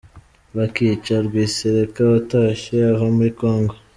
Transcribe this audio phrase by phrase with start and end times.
[0.55, 3.73] Bakica Rwisereka watashye ava muri Congo